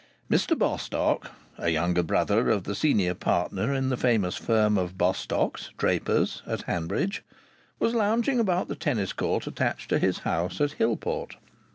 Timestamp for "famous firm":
3.95-4.75